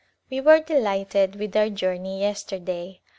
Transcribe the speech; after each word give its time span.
We 0.31 0.41
were 0.41 0.59
delighted 0.61 1.35
with 1.35 1.55
our 1.55 1.69
journey 1.69 2.19
yesterday. 2.21 3.01